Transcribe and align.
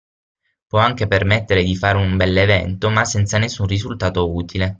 Può 0.65 0.79
anche 0.79 1.05
permettere 1.05 1.61
di 1.63 1.75
fare 1.75 1.99
un 1.99 2.17
bell'evento 2.17 2.89
ma 2.89 3.05
senza 3.05 3.37
nessun 3.37 3.67
risultato 3.67 4.33
utile. 4.33 4.69